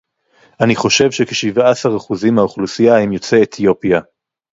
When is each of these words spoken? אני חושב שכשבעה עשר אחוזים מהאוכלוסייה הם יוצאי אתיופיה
אני 0.63 0.75
חושב 0.75 1.11
שכשבעה 1.11 1.71
עשר 1.71 1.89
אחוזים 1.97 2.35
מהאוכלוסייה 2.35 2.97
הם 2.97 3.13
יוצאי 3.13 3.43
אתיופיה 3.43 3.99